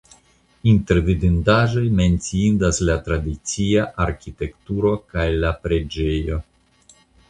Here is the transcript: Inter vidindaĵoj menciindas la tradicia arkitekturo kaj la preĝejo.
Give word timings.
Inter 0.69 0.99
vidindaĵoj 1.09 1.83
menciindas 1.99 2.81
la 2.91 2.97
tradicia 3.11 3.87
arkitekturo 4.09 4.99
kaj 5.15 5.31
la 5.47 5.57
preĝejo. 5.67 6.47